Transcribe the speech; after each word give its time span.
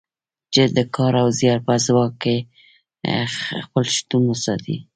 چې 0.53 0.63
د 0.75 0.77
کار 0.95 1.13
او 1.21 1.27
زیار 1.39 1.59
په 1.67 1.73
ځواک 1.85 2.23
خپل 3.65 3.85
شتون 3.95 4.23
وساتي. 4.27 4.77